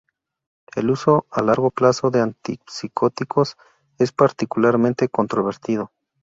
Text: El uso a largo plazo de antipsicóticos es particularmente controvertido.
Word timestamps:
El 0.75 0.89
uso 0.89 1.27
a 1.29 1.43
largo 1.43 1.69
plazo 1.69 2.09
de 2.09 2.21
antipsicóticos 2.21 3.55
es 3.99 4.11
particularmente 4.11 5.09
controvertido. 5.09 5.91